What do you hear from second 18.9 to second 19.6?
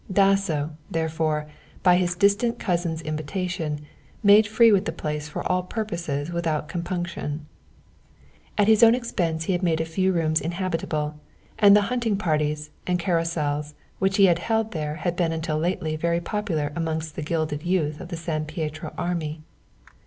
army.